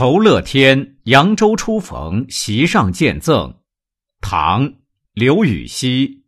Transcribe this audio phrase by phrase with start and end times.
[0.00, 3.54] 酬乐天扬州初逢席上见赠，
[4.22, 4.66] 唐·
[5.12, 6.22] 刘禹锡。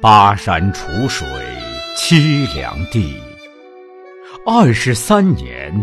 [0.00, 1.26] 巴山楚水
[1.96, 3.16] 凄凉地，
[4.46, 5.74] 二十三年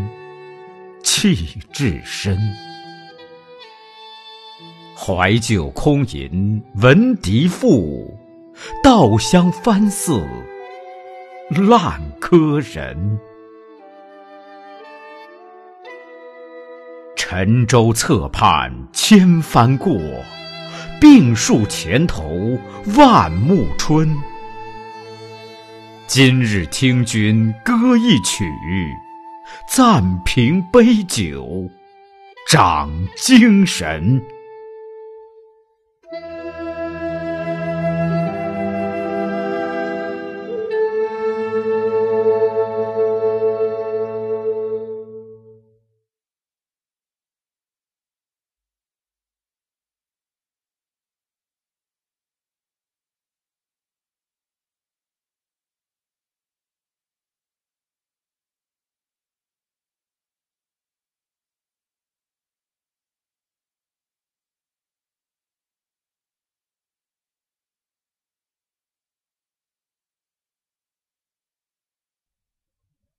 [1.04, 1.36] 弃
[1.73, 2.38] 置身。
[4.95, 8.18] 怀旧空吟闻笛赋。
[8.83, 10.21] 稻香翻似
[11.49, 13.20] 烂柯人，
[17.16, 19.97] 沉舟侧畔千帆过，
[20.99, 22.23] 病树前头
[22.95, 24.16] 万木春。
[26.08, 28.45] 今日听君歌一曲，
[29.67, 31.67] 暂凭杯酒
[32.47, 34.22] 长精神。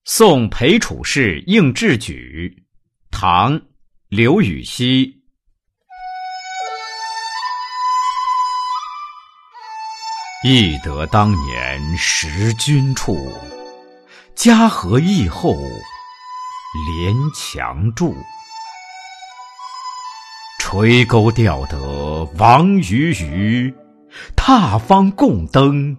[0.07, 2.63] 送裴处士应制举，
[3.11, 3.59] 唐·
[4.11, 5.23] 刘禹锡。
[10.45, 13.17] 忆得当年识君处，
[14.35, 15.55] 家和邑后
[16.87, 18.15] 连墙住。
[20.59, 23.75] 垂钩钓得王鱼鱼，
[24.37, 25.97] 踏芳共登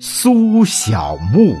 [0.00, 1.56] 苏小牧。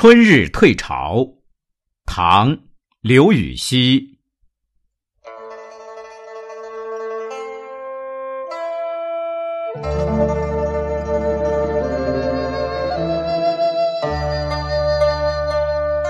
[0.00, 1.26] 春日退潮，
[2.06, 2.52] 唐·
[3.00, 4.16] 刘禹锡。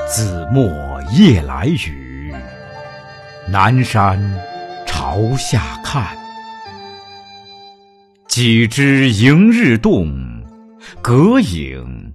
[0.07, 0.71] 子墨
[1.13, 2.35] 夜来雨，
[3.51, 4.21] 南山
[4.87, 6.15] 朝下看。
[8.27, 10.13] 几枝迎日动，
[11.01, 12.08] 隔影。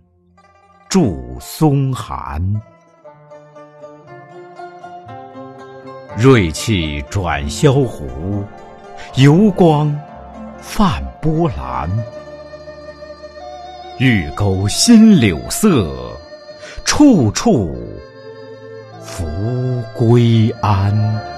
[0.93, 2.39] 驻松寒，
[6.15, 8.45] 锐气转萧湖，
[9.15, 9.91] 油光
[10.61, 11.89] 泛波澜。
[13.97, 16.15] 玉钩新柳色，
[16.85, 17.75] 处处
[19.01, 19.25] 拂
[19.97, 21.32] 归安。